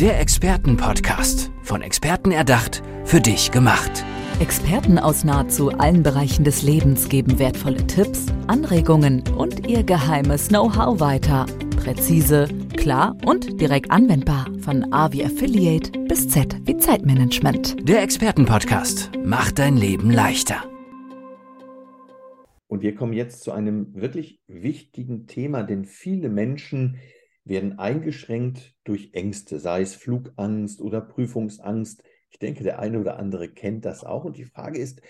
Der 0.00 0.18
Expertenpodcast. 0.18 1.52
Von 1.62 1.82
Experten 1.82 2.30
erdacht, 2.30 2.82
für 3.04 3.20
dich 3.20 3.50
gemacht. 3.50 4.02
Experten 4.40 4.98
aus 4.98 5.24
nahezu 5.24 5.72
allen 5.72 6.02
Bereichen 6.02 6.42
des 6.42 6.62
Lebens 6.62 7.10
geben 7.10 7.38
wertvolle 7.38 7.86
Tipps, 7.86 8.24
Anregungen 8.46 9.22
und 9.36 9.68
ihr 9.68 9.82
geheimes 9.82 10.48
Know-how 10.48 11.00
weiter. 11.00 11.44
Präzise, 11.76 12.48
klar 12.78 13.14
und 13.26 13.60
direkt 13.60 13.90
anwendbar. 13.90 14.46
Von 14.60 14.90
A 14.90 15.12
wie 15.12 15.22
Affiliate 15.22 15.92
bis 16.08 16.30
Z 16.30 16.56
wie 16.64 16.78
Zeitmanagement. 16.78 17.86
Der 17.86 18.02
Expertenpodcast 18.02 19.10
macht 19.22 19.58
dein 19.58 19.76
Leben 19.76 20.10
leichter. 20.10 20.64
Und 22.68 22.80
wir 22.80 22.94
kommen 22.94 23.12
jetzt 23.12 23.42
zu 23.42 23.52
einem 23.52 23.94
wirklich 23.94 24.40
wichtigen 24.48 25.26
Thema, 25.26 25.62
denn 25.62 25.84
viele 25.84 26.30
Menschen 26.30 26.96
werden 27.44 27.78
eingeschränkt 27.78 28.74
durch 28.84 29.10
Ängste, 29.12 29.58
sei 29.58 29.82
es 29.82 29.94
Flugangst 29.94 30.80
oder 30.80 31.00
Prüfungsangst. 31.00 32.02
Ich 32.30 32.38
denke, 32.38 32.62
der 32.62 32.78
eine 32.78 33.00
oder 33.00 33.18
andere 33.18 33.48
kennt 33.48 33.84
das 33.84 34.04
auch. 34.04 34.24
Und 34.24 34.36
die 34.36 34.44
Frage 34.44 34.78
ist, 34.78 35.02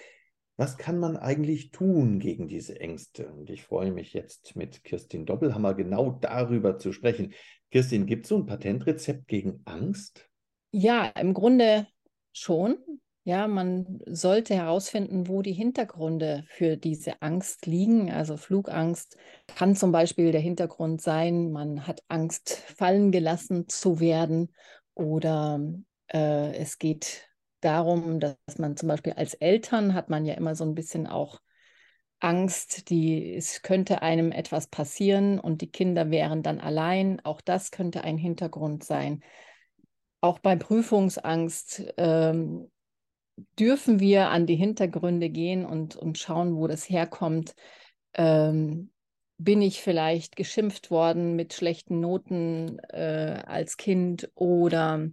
was 0.57 0.77
kann 0.77 0.99
man 0.99 1.17
eigentlich 1.17 1.71
tun 1.71 2.19
gegen 2.19 2.47
diese 2.47 2.79
Ängste? 2.79 3.33
Und 3.33 3.49
ich 3.49 3.63
freue 3.63 3.93
mich 3.93 4.13
jetzt 4.13 4.57
mit 4.57 4.85
Kirstin 4.85 5.25
Doppelhammer 5.25 5.75
genau 5.75 6.19
darüber 6.21 6.79
zu 6.79 6.93
sprechen. 6.93 7.33
Kirstin, 7.71 8.07
gibt 8.07 8.25
es 8.25 8.29
so 8.29 8.37
ein 8.37 8.47
Patentrezept 8.47 9.27
gegen 9.27 9.63
Angst? 9.65 10.29
Ja, 10.73 11.07
im 11.07 11.35
Grunde 11.35 11.87
schon. 12.33 12.77
Ja, 13.25 13.47
man 13.47 14.01
sollte 14.07 14.55
herausfinden, 14.55 15.29
wo 15.29 15.43
die 15.43 15.53
Hintergründe 15.53 16.45
für 16.49 16.79
diese 16.79 17.21
Angst 17.21 17.67
liegen. 17.67 18.11
Also 18.11 18.39
Flugangst 18.39 19.19
kann 19.47 19.77
zum 19.77 19.93
Beispiel 19.93 20.33
der 20.33 20.41
Hintergrund 20.41 21.03
sein, 21.03 21.53
man 21.53 21.87
hat 21.87 22.03
Angst, 22.09 22.51
fallen 22.77 23.13
gelassen 23.13 23.69
zu 23.69 24.01
werden 24.01 24.55
oder 24.95 25.61
äh, 26.09 26.55
es 26.57 26.79
geht 26.79 27.29
darum, 27.61 28.21
dass 28.21 28.37
man 28.59 28.79
zum 28.79 28.89
Beispiel 28.89 29.13
als 29.13 29.35
Eltern 29.35 29.93
hat 29.93 30.09
man 30.09 30.25
ja 30.25 30.35
immer 30.35 30.55
so 30.55 30.65
ein 30.65 30.75
bisschen 30.75 31.07
auch 31.07 31.41
Angst, 32.21 32.89
die, 32.89 33.35
es 33.35 33.61
könnte 33.63 34.01
einem 34.03 34.33
etwas 34.33 34.67
passieren 34.67 35.39
und 35.39 35.61
die 35.61 35.71
Kinder 35.71 36.11
wären 36.11 36.43
dann 36.43 36.59
allein. 36.59 37.21
Auch 37.25 37.41
das 37.43 37.71
könnte 37.71 38.03
ein 38.03 38.19
Hintergrund 38.19 38.83
sein. 38.85 39.23
Auch 40.21 40.39
bei 40.39 40.57
Prüfungsangst 40.57 41.83
ähm, 41.97 42.71
dürfen 43.59 44.01
wir 44.01 44.29
an 44.29 44.47
die 44.47 44.57
Hintergründe 44.57 45.31
gehen 45.31 45.65
und, 45.65 45.97
und 45.97 46.19
schauen, 46.19 46.57
wo 46.57 46.67
das 46.67 46.89
herkommt. 46.89 47.55
Ähm, 48.15 48.91
bin 49.39 49.63
ich 49.63 49.81
vielleicht 49.81 50.37
geschimpft 50.37 50.91
worden 50.91 51.35
mit 51.35 51.55
schlechten 51.55 52.01
Noten 52.01 52.79
äh, 52.91 53.43
als 53.47 53.79
Kind 53.79 54.31
oder 54.35 55.09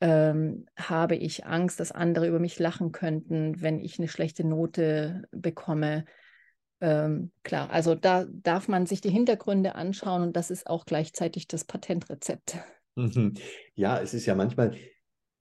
ähm, 0.00 0.66
habe 0.76 1.16
ich 1.16 1.46
Angst, 1.46 1.80
dass 1.80 1.90
andere 1.90 2.28
über 2.28 2.38
mich 2.38 2.58
lachen 2.58 2.92
könnten, 2.92 3.62
wenn 3.62 3.80
ich 3.80 3.98
eine 3.98 4.08
schlechte 4.08 4.46
Note 4.46 5.22
bekomme? 5.30 6.04
Ähm, 6.82 7.32
klar, 7.42 7.70
also 7.70 7.94
da 7.94 8.26
darf 8.30 8.68
man 8.68 8.84
sich 8.84 9.00
die 9.00 9.10
Hintergründe 9.10 9.74
anschauen 9.76 10.22
und 10.22 10.36
das 10.36 10.50
ist 10.50 10.66
auch 10.66 10.84
gleichzeitig 10.84 11.48
das 11.48 11.64
Patentrezept. 11.64 12.58
Mhm. 12.96 13.34
Ja, 13.74 13.98
es 13.98 14.12
ist 14.12 14.26
ja 14.26 14.34
manchmal, 14.34 14.76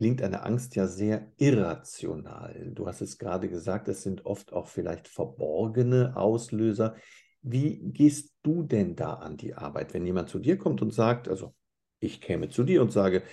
klingt 0.04 0.22
eine 0.22 0.44
Angst 0.44 0.76
ja 0.76 0.86
sehr 0.86 1.32
irrational. 1.38 2.74
Du 2.76 2.88
hast 2.88 3.00
es 3.00 3.18
gerade 3.18 3.48
gesagt, 3.48 3.88
es 3.88 4.04
sind 4.04 4.26
oft 4.26 4.52
auch 4.52 4.68
vielleicht 4.68 5.08
verborgene 5.08 6.18
Auslöser. 6.18 6.98
Wie 7.42 7.80
gehst 7.80 8.34
du 8.44 8.64
denn 8.64 8.98
da 8.98 9.14
an 9.14 9.38
die 9.38 9.54
Arbeit, 9.54 9.94
wenn 9.94 10.06
jemand 10.06 10.28
zu 10.28 10.40
dir 10.40 10.58
kommt 10.58 10.82
und 10.82 10.92
sagt, 10.92 11.30
also 11.30 11.56
ich 12.02 12.20
käme 12.20 12.50
zu 12.50 12.66
dir 12.66 12.82
und 12.82 12.92
sage, 12.92 13.24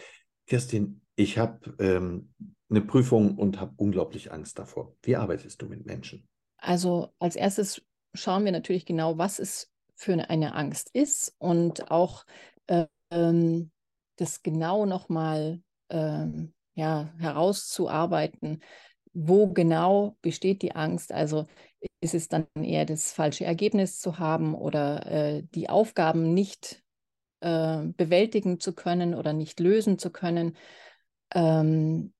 Kirstin, 0.46 1.00
ich 1.16 1.38
habe 1.38 1.74
ähm, 1.80 2.32
eine 2.68 2.82
Prüfung 2.82 3.36
und 3.36 3.60
habe 3.60 3.72
unglaublich 3.76 4.30
Angst 4.30 4.56
davor. 4.56 4.94
Wie 5.02 5.16
arbeitest 5.16 5.60
du 5.60 5.66
mit 5.66 5.84
Menschen? 5.86 6.28
Also 6.58 7.08
als 7.18 7.34
erstes 7.34 7.82
schauen 8.14 8.44
wir 8.44 8.52
natürlich 8.52 8.86
genau, 8.86 9.18
was 9.18 9.40
es 9.40 9.72
für 9.96 10.12
eine 10.12 10.54
Angst 10.54 10.90
ist 10.92 11.34
und 11.38 11.90
auch 11.90 12.24
ähm, 13.10 13.72
das 14.14 14.44
genau 14.44 14.86
nochmal 14.86 15.60
ähm, 15.88 16.52
ja, 16.80 17.12
herauszuarbeiten, 17.18 18.62
wo 19.12 19.48
genau 19.48 20.16
besteht 20.22 20.62
die 20.62 20.74
Angst. 20.74 21.12
Also 21.12 21.46
ist 22.00 22.14
es 22.14 22.28
dann 22.28 22.46
eher 22.56 22.86
das 22.86 23.12
falsche 23.12 23.44
Ergebnis 23.44 24.00
zu 24.00 24.18
haben 24.18 24.54
oder 24.54 25.06
äh, 25.06 25.42
die 25.54 25.68
Aufgaben 25.68 26.32
nicht 26.32 26.82
äh, 27.40 27.84
bewältigen 27.98 28.60
zu 28.60 28.74
können 28.74 29.14
oder 29.14 29.34
nicht 29.34 29.60
lösen 29.60 29.98
zu 29.98 30.10
können. 30.10 30.56
Ähm, 31.34 32.14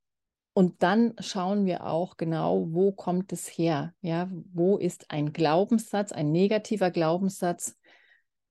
und 0.52 0.82
dann 0.82 1.14
schauen 1.20 1.64
wir 1.64 1.86
auch 1.86 2.18
genau, 2.18 2.66
wo 2.70 2.92
kommt 2.92 3.32
es 3.32 3.48
her? 3.48 3.94
Ja, 4.02 4.28
wo 4.52 4.76
ist 4.76 5.10
ein 5.10 5.32
Glaubenssatz, 5.32 6.12
ein 6.12 6.32
negativer 6.32 6.90
Glaubenssatz, 6.90 7.78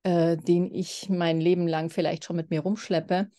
äh, 0.01 0.37
den 0.37 0.73
ich 0.73 1.07
mein 1.09 1.39
Leben 1.39 1.67
lang 1.67 1.91
vielleicht 1.91 2.25
schon 2.25 2.37
mit 2.37 2.49
mir 2.49 2.61
rumschleppe 2.61 3.29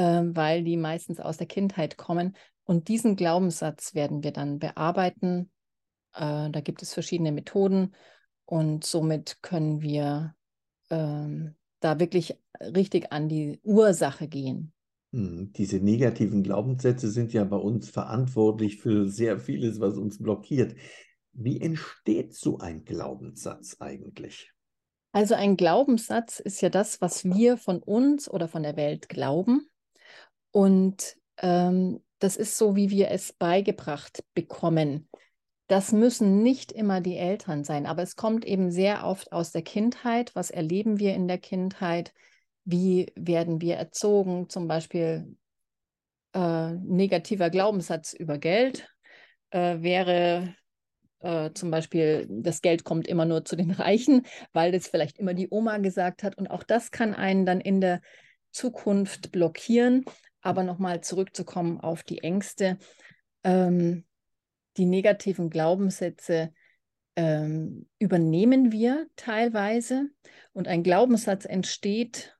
weil 0.00 0.64
die 0.64 0.76
meistens 0.76 1.20
aus 1.20 1.36
der 1.36 1.46
Kindheit 1.46 1.96
kommen. 1.96 2.36
Und 2.64 2.88
diesen 2.88 3.16
Glaubenssatz 3.16 3.94
werden 3.94 4.22
wir 4.22 4.32
dann 4.32 4.58
bearbeiten. 4.58 5.50
Äh, 6.14 6.50
da 6.50 6.60
gibt 6.60 6.82
es 6.82 6.94
verschiedene 6.94 7.32
Methoden 7.32 7.94
und 8.44 8.84
somit 8.84 9.38
können 9.42 9.82
wir 9.82 10.34
ähm, 10.90 11.54
da 11.80 12.00
wirklich 12.00 12.38
richtig 12.60 13.12
an 13.12 13.28
die 13.28 13.60
Ursache 13.62 14.28
gehen. 14.28 14.72
Hm, 15.12 15.52
diese 15.52 15.78
negativen 15.78 16.42
Glaubenssätze 16.42 17.10
sind 17.10 17.32
ja 17.32 17.44
bei 17.44 17.56
uns 17.56 17.88
verantwortlich 17.88 18.78
für 18.78 19.08
sehr 19.08 19.38
vieles, 19.38 19.80
was 19.80 19.96
uns 19.96 20.18
blockiert. 20.18 20.74
Wie 21.32 21.60
entsteht 21.60 22.34
so 22.34 22.58
ein 22.58 22.84
Glaubenssatz 22.84 23.76
eigentlich? 23.80 24.52
Also 25.12 25.34
ein 25.34 25.56
Glaubenssatz 25.56 26.40
ist 26.40 26.60
ja 26.60 26.68
das, 26.68 27.00
was 27.00 27.24
wir 27.24 27.56
von 27.56 27.82
uns 27.82 28.28
oder 28.28 28.48
von 28.48 28.62
der 28.62 28.76
Welt 28.76 29.08
glauben. 29.08 29.68
Und 30.56 31.18
ähm, 31.36 32.02
das 32.18 32.38
ist 32.38 32.56
so, 32.56 32.76
wie 32.76 32.88
wir 32.88 33.10
es 33.10 33.34
beigebracht 33.34 34.24
bekommen. 34.32 35.06
Das 35.66 35.92
müssen 35.92 36.42
nicht 36.42 36.72
immer 36.72 37.02
die 37.02 37.18
Eltern 37.18 37.62
sein, 37.62 37.84
aber 37.84 38.02
es 38.02 38.16
kommt 38.16 38.46
eben 38.46 38.70
sehr 38.70 39.04
oft 39.04 39.32
aus 39.32 39.52
der 39.52 39.60
Kindheit. 39.60 40.34
Was 40.34 40.50
erleben 40.50 40.98
wir 40.98 41.12
in 41.12 41.28
der 41.28 41.36
Kindheit? 41.36 42.14
Wie 42.64 43.12
werden 43.16 43.60
wir 43.60 43.76
erzogen? 43.76 44.48
Zum 44.48 44.66
Beispiel 44.66 45.36
äh, 46.32 46.72
negativer 46.72 47.50
Glaubenssatz 47.50 48.14
über 48.14 48.38
Geld 48.38 48.88
äh, 49.50 49.82
wäre 49.82 50.54
äh, 51.18 51.50
zum 51.52 51.70
Beispiel, 51.70 52.28
das 52.30 52.62
Geld 52.62 52.82
kommt 52.82 53.06
immer 53.08 53.26
nur 53.26 53.44
zu 53.44 53.56
den 53.56 53.70
Reichen, 53.72 54.22
weil 54.54 54.72
das 54.72 54.88
vielleicht 54.88 55.18
immer 55.18 55.34
die 55.34 55.48
Oma 55.50 55.76
gesagt 55.76 56.22
hat. 56.22 56.38
Und 56.38 56.46
auch 56.46 56.62
das 56.62 56.92
kann 56.92 57.12
einen 57.12 57.44
dann 57.44 57.60
in 57.60 57.82
der 57.82 58.00
Zukunft 58.52 59.32
blockieren. 59.32 60.06
Aber 60.40 60.62
nochmal 60.62 61.00
zurückzukommen 61.00 61.80
auf 61.80 62.02
die 62.02 62.22
Ängste, 62.22 62.78
ähm, 63.44 64.04
die 64.76 64.86
negativen 64.86 65.50
Glaubenssätze 65.50 66.52
ähm, 67.16 67.88
übernehmen 67.98 68.72
wir 68.72 69.06
teilweise 69.16 70.08
und 70.52 70.68
ein 70.68 70.82
Glaubenssatz 70.82 71.46
entsteht 71.46 72.36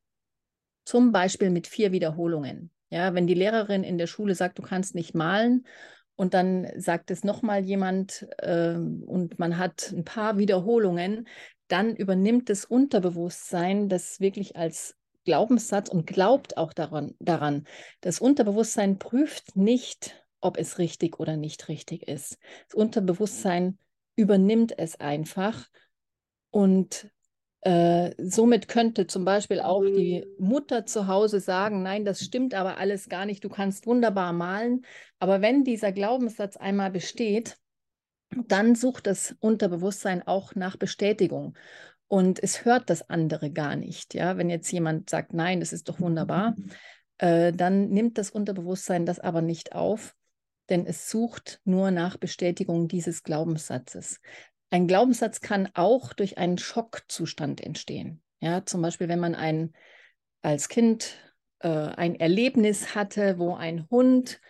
zum 0.85 1.13
Beispiel 1.13 1.51
mit 1.51 1.67
vier 1.67 1.93
Wiederholungen. 1.93 2.71
Ja, 2.91 3.15
wenn 3.15 3.27
die 3.27 3.35
Lehrerin 3.35 3.83
in 3.83 3.99
der 3.99 4.07
Schule 4.07 4.35
sagt, 4.35 4.59
du 4.59 4.63
kannst 4.63 4.95
nicht 4.95 5.15
malen 5.15 5.67
und 6.15 6.35
dann 6.35 6.69
sagt 6.77 7.11
es 7.11 7.25
nochmal 7.25 7.65
jemand 7.65 8.27
äh, 8.39 8.75
und 8.75 9.39
man 9.39 9.59
hat 9.59 9.93
ein 9.93 10.05
paar 10.05 10.39
Wiederholungen, 10.39 11.27
dann 11.69 11.97
übernimmt 11.97 12.49
das 12.49 12.65
Unterbewusstsein 12.65 13.89
das 13.89 14.21
wirklich 14.21 14.57
als 14.57 14.97
Glaubenssatz 15.27 15.91
und 15.91 16.07
glaubt 16.07 16.57
auch 16.57 16.73
daran, 16.73 17.15
daran. 17.19 17.67
Das 18.01 18.21
Unterbewusstsein 18.21 18.99
prüft 18.99 19.57
nicht, 19.57 20.15
ob 20.41 20.57
es 20.57 20.79
richtig 20.79 21.21
oder 21.21 21.37
nicht 21.37 21.69
richtig 21.69 22.09
ist. 22.09 22.39
Das 22.69 22.75
Unterbewusstsein 22.75 23.79
übernimmt 24.17 24.79
es 24.79 24.99
einfach 24.99 25.67
und 26.51 27.11
äh, 27.61 28.15
somit 28.19 28.69
könnte 28.69 29.07
zum 29.09 29.25
Beispiel 29.25 29.61
auch 29.61 29.83
die 29.83 30.25
Mutter 30.39 30.87
zu 30.87 31.09
Hause 31.09 31.41
sagen, 31.41 31.83
nein, 31.83 32.05
das 32.05 32.21
stimmt 32.21 32.55
aber 32.55 32.79
alles 32.79 33.09
gar 33.09 33.27
nicht, 33.27 33.43
du 33.43 33.49
kannst 33.49 33.87
wunderbar 33.87 34.33
malen. 34.33 34.87
Aber 35.19 35.43
wenn 35.43 35.65
dieser 35.65 35.91
Glaubenssatz 35.93 36.57
einmal 36.57 36.91
besteht, 36.91 37.57
dann 38.31 38.75
sucht 38.75 39.07
das 39.07 39.37
Unterbewusstsein 39.41 40.27
auch 40.27 40.55
nach 40.55 40.77
Bestätigung 40.77 41.57
und 42.09 42.43
es 42.43 42.65
hört 42.65 42.91
das 42.91 43.09
andere 43.09 43.51
gar 43.51 43.77
nicht. 43.77 44.15
Ja, 44.15 44.37
wenn 44.37 44.51
jetzt 44.51 44.71
jemand 44.71 45.11
sagt, 45.11 45.33
nein, 45.33 45.61
das 45.61 45.73
ist 45.73 45.89
doch 45.89 46.01
wunderbar, 46.01 46.55
äh, 47.19 47.53
dann 47.53 47.89
nimmt 47.89 48.19
das 48.19 48.31
Unterbewusstsein 48.31 49.07
das 49.07 49.19
aber 49.19 49.43
nicht 49.43 49.75
auf, 49.75 50.15
denn 50.69 50.87
es 50.87 51.11
sucht 51.11 51.61
nur 51.65 51.91
nach 51.91 52.17
Bestätigung 52.17 52.89
dieses 52.89 53.23
Glaubenssatzes. 53.23 54.21
Ein 54.71 54.89
Glaubenssatz 54.89 55.41
kann 55.41 55.69
auch 55.75 56.13
durch 56.13 56.39
einen 56.39 56.59
Schockzustand 56.59 57.61
entstehen. 57.61 58.23
Ja, 58.41 58.67
zum 58.67 58.83
Beispiel, 58.83 59.09
wenn 59.09 59.21
man 59.21 59.35
ein, 59.35 59.73
als 60.43 60.69
Kind 60.69 61.05
äh, 61.05 61.27
äh, 61.61 61.69
ein 61.69 62.15
Erlebnis 62.15 62.95
hatte, 62.95 63.39
wo 63.39 63.55
ein 63.55 63.89
Hund 63.91 64.41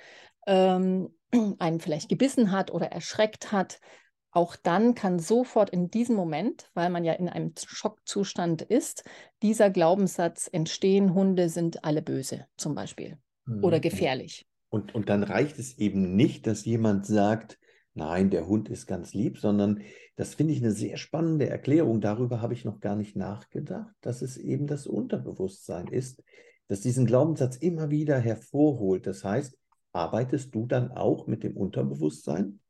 ähm, 0.47 1.15
einen 1.59 1.81
vielleicht 1.81 2.09
gebissen 2.09 2.53
hat 2.53 2.71
oder 2.71 2.87
erschreckt 2.87 3.53
hat, 3.53 3.81
auch 4.37 4.55
dann 4.55 4.95
kann 4.95 5.19
sofort 5.19 5.71
in 5.71 5.91
diesem 5.91 6.15
Moment, 6.15 6.71
weil 6.75 6.91
man 6.91 7.05
ja 7.05 7.15
in 7.15 7.31
einem 7.31 7.55
Schockzustand 7.57 8.61
ist, 8.61 9.03
dieser 9.43 9.71
Glaubenssatz 9.71 10.51
entstehen, 10.53 11.15
Hunde 11.15 11.49
sind 11.49 11.85
alle 11.85 12.03
böse 12.03 12.47
zum 12.59 12.75
Beispiel 12.75 13.17
mhm. 13.47 13.65
oder 13.65 13.81
gefährlich. 13.81 14.47
Und, 14.69 14.95
und 14.95 15.09
dann 15.09 15.23
reicht 15.23 15.59
es 15.59 15.79
eben 15.79 16.17
nicht, 16.17 16.47
dass 16.47 16.67
jemand 16.67 17.07
sagt, 17.07 17.59
nein, 17.95 18.29
der 18.29 18.47
Hund 18.47 18.69
ist 18.69 18.87
ganz 18.87 19.15
lieb, 19.15 19.39
sondern 19.39 19.81
das 20.17 20.35
finde 20.35 20.53
ich 20.53 20.63
eine 20.63 20.73
sehr 20.73 20.99
spannende 20.99 21.49
Erklärung. 21.49 22.03
Darüber 22.03 22.43
habe 22.43 22.53
ich 22.53 22.67
noch 22.67 22.81
gar 22.81 22.95
nicht 22.95 23.17
nachgedacht, 23.17 23.95
dass 24.03 24.21
es 24.21 24.37
eben 24.37 24.67
das 24.67 24.87
Unterbewusstsein 24.87 25.89
ist, 25.89 26.23
das 26.69 26.83
diesen 26.83 27.07
Glaubenssatz 27.07 27.57
immer 27.57 27.89
wieder 27.89 28.19
hervorholt. 28.19 29.07
Das 29.07 29.25
heißt, 29.25 29.57
arbeitest 29.95 30.55
du 30.55 30.67
dann 30.67 30.93
auch 30.93 31.27
mit 31.27 31.43
dem 31.43 31.57
Unterbewusstsein? 31.57 32.61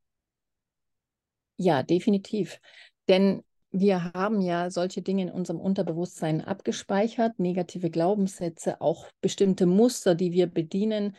Ja, 1.56 1.82
definitiv. 1.82 2.60
Denn 3.08 3.42
wir 3.70 4.12
haben 4.12 4.40
ja 4.40 4.70
solche 4.70 5.02
Dinge 5.02 5.22
in 5.22 5.30
unserem 5.30 5.60
Unterbewusstsein 5.60 6.40
abgespeichert, 6.40 7.38
negative 7.38 7.90
Glaubenssätze, 7.90 8.80
auch 8.80 9.08
bestimmte 9.20 9.66
Muster, 9.66 10.14
die 10.14 10.32
wir 10.32 10.46
bedienen, 10.46 11.16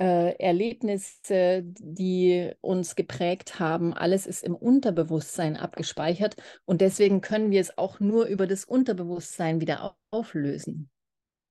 äh, 0.00 0.34
Erlebnisse, 0.38 1.62
die 1.64 2.50
uns 2.60 2.96
geprägt 2.96 3.60
haben. 3.60 3.92
Alles 3.92 4.26
ist 4.26 4.42
im 4.42 4.54
Unterbewusstsein 4.54 5.56
abgespeichert 5.56 6.36
und 6.64 6.80
deswegen 6.80 7.20
können 7.20 7.50
wir 7.50 7.60
es 7.60 7.76
auch 7.76 8.00
nur 8.00 8.26
über 8.26 8.46
das 8.46 8.64
Unterbewusstsein 8.64 9.60
wieder 9.60 9.96
auflösen. 10.10 10.90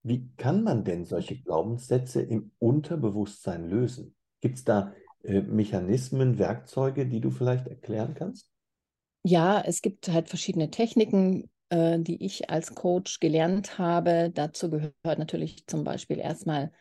Wie 0.03 0.27
kann 0.38 0.63
man 0.63 0.83
denn 0.83 1.06
solche 1.06 1.38
Glaubenssätze 1.39 2.21
im 2.23 2.51
Unterbewusstsein 2.57 3.69
lösen? 3.69 4.15
Gibt 4.41 4.57
es 4.57 4.63
da 4.63 4.94
Mechanismen, 5.23 6.39
Werkzeuge, 6.39 7.06
die 7.06 7.21
du 7.21 7.29
vielleicht 7.29 7.68
erklären 7.68 8.13
kannst? 8.13 8.50
Ja, 9.23 9.62
es 9.62 9.81
gibt 9.81 10.07
halt 10.09 10.29
verschiedene 10.29 10.71
Techniken, 10.71 11.50
äh, 11.69 12.00
die 12.00 12.23
ich 12.23 12.50
als 12.50 12.73
Coach 12.73 13.19
gelernt 13.19 13.77
habe. 13.77 14.31
Dazu 14.33 14.69
gehört 14.69 15.19
natürlich 15.19 15.65
zum 15.68 15.83
Beispiel 15.83 16.19
erstmal 16.19 16.71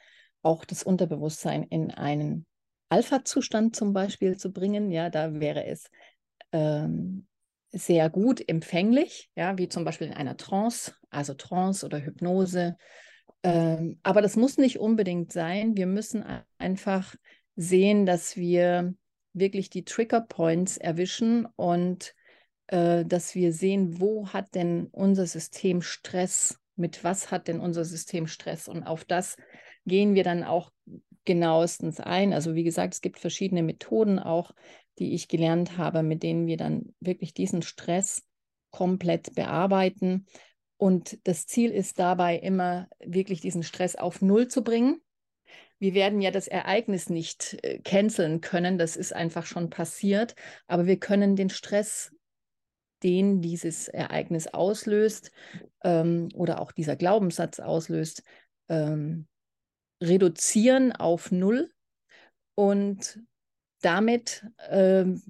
auch 0.43 0.65
das 0.65 0.83
Unterbewusstsein 0.83 1.65
in 1.65 1.91
einen 1.91 2.47
Alpha-Zustand 2.89 3.77
zum 3.77 3.93
Beispiel 3.93 4.37
zu 4.37 4.53
bringen. 4.53 4.91
Ja, 4.91 5.11
da 5.11 5.39
wäre 5.39 5.67
es 5.67 5.91
ähm, 6.53 7.27
sehr 7.73 8.11
gut 8.11 8.47
empfänglich, 8.49 9.31
ja, 9.37 9.57
wie 9.59 9.69
zum 9.69 9.85
Beispiel 9.85 10.09
in 10.09 10.15
einer 10.15 10.37
Trance, 10.37 10.95
also 11.11 11.35
Trance 11.35 11.87
oder 11.87 12.05
Hypnose. 12.05 12.77
Ähm, 13.43 14.01
aber 14.03 14.23
das 14.23 14.37
muss 14.37 14.59
nicht 14.59 14.81
unbedingt 14.81 15.33
sein. 15.33 15.77
Wir 15.77 15.87
müssen 15.87 16.25
einfach 16.59 17.15
sehen, 17.61 18.07
dass 18.07 18.39
wir 18.39 18.95
wirklich 19.35 19.69
die 19.69 19.85
Trigger 19.85 20.23
Points 20.23 20.79
erwischen 20.79 21.47
und 21.57 22.15
äh, 22.69 23.05
dass 23.05 23.35
wir 23.35 23.53
sehen, 23.53 24.01
wo 24.01 24.29
hat 24.29 24.55
denn 24.55 24.87
unser 24.87 25.27
System 25.27 25.83
Stress, 25.83 26.59
mit 26.77 27.05
was 27.05 27.31
hat 27.31 27.49
denn 27.49 27.61
unser 27.61 27.85
System 27.85 28.27
Stress 28.27 28.67
und 28.67 28.85
auf 28.85 29.05
das 29.05 29.37
gehen 29.85 30.15
wir 30.15 30.25
dann 30.25 30.43
auch 30.43 30.73
genauestens 31.27 32.01
ein. 32.01 32.33
Also 32.33 32.55
wie 32.55 32.65
gesagt, 32.65 32.95
es 32.95 33.03
gibt 33.03 33.19
verschiedene 33.19 33.63
Methoden 33.63 34.19
auch, 34.19 34.53
die 34.99 35.13
ich 35.13 35.29
gelernt 35.29 35.77
habe, 35.77 36.03
mit 36.03 36.23
denen 36.23 36.47
wir 36.47 36.57
dann 36.57 36.95
wirklich 36.99 37.35
diesen 37.35 37.61
Stress 37.61 38.23
komplett 38.71 39.35
bearbeiten. 39.35 40.25
Und 40.79 41.19
das 41.25 41.47
Ziel 41.47 41.71
ist 41.73 41.99
dabei 41.99 42.39
immer 42.39 42.89
wirklich 43.05 43.43
diesen 43.43 43.63
Stress 43.63 43.97
auf 43.97 44.23
Null 44.23 44.49
zu 44.49 44.65
bringen 44.65 45.03
wir 45.81 45.95
werden 45.95 46.21
ja 46.21 46.31
das 46.31 46.47
Ereignis 46.47 47.11
nicht 47.11 47.59
äh, 47.63 47.81
canceln 47.81 48.41
können, 48.41 48.79
das 48.79 48.97
ist 48.97 49.13
einfach 49.13 49.47
schon 49.47 49.71
passiert, 49.71 50.37
aber 50.69 50.87
wir 50.87 51.01
können 51.01 51.35
den 51.35 51.51
Stress, 51.51 52.15
den 53.03 53.41
dieses 53.41 53.89
Ereignis 53.89 54.47
auslöst 54.47 55.33
ähm, 55.83 56.29
oder 56.35 56.61
auch 56.61 56.71
dieser 56.71 56.97
Glaubenssatz 56.97 57.59
auslöst, 57.59 58.23
ähm, 58.69 59.27
reduzieren 60.03 60.93
auf 60.93 61.33
Null 61.33 61.71
und 62.55 63.21
damit 63.81 64.47
ähm, 64.69 65.23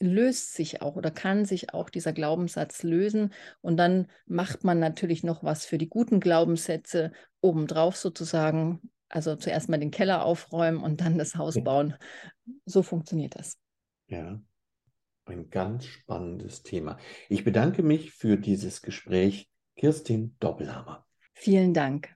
löst 0.00 0.54
sich 0.54 0.82
auch 0.82 0.96
oder 0.96 1.10
kann 1.10 1.44
sich 1.44 1.74
auch 1.74 1.90
dieser 1.90 2.12
Glaubenssatz 2.12 2.82
lösen. 2.82 3.34
Und 3.60 3.76
dann 3.76 4.06
macht 4.26 4.64
man 4.64 4.78
natürlich 4.78 5.22
noch 5.22 5.44
was 5.44 5.66
für 5.66 5.78
die 5.78 5.88
guten 5.88 6.20
Glaubenssätze 6.20 7.12
obendrauf 7.40 7.96
sozusagen. 7.96 8.80
Also 9.10 9.36
zuerst 9.36 9.68
mal 9.68 9.78
den 9.78 9.90
Keller 9.90 10.24
aufräumen 10.24 10.82
und 10.82 11.00
dann 11.00 11.18
das 11.18 11.34
Haus 11.34 11.62
bauen. 11.62 11.94
So 12.64 12.82
funktioniert 12.82 13.34
das. 13.34 13.58
Ja, 14.06 14.40
ein 15.26 15.50
ganz 15.50 15.84
spannendes 15.84 16.62
Thema. 16.62 16.96
Ich 17.28 17.44
bedanke 17.44 17.82
mich 17.82 18.12
für 18.12 18.36
dieses 18.36 18.82
Gespräch, 18.82 19.50
Kirstin 19.76 20.36
Doppelhammer. 20.38 21.06
Vielen 21.34 21.74
Dank. 21.74 22.14